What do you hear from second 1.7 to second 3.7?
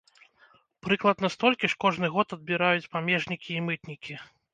ж кожны год адбіраюць памежнікі і